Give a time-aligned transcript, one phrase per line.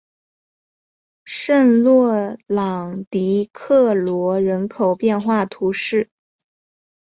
[1.25, 6.09] 圣洛朗迪克罗人口变化图示